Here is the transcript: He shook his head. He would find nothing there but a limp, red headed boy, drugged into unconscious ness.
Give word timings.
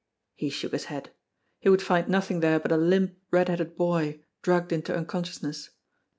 He 0.35 0.49
shook 0.49 0.71
his 0.71 0.85
head. 0.85 1.11
He 1.59 1.69
would 1.69 1.79
find 1.83 2.09
nothing 2.09 2.39
there 2.39 2.59
but 2.59 2.71
a 2.71 2.75
limp, 2.75 3.19
red 3.29 3.49
headed 3.49 3.75
boy, 3.75 4.21
drugged 4.41 4.71
into 4.73 4.97
unconscious 4.97 5.43
ness. 5.43 5.69